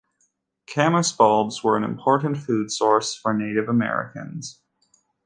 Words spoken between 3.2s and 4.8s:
Native Americans.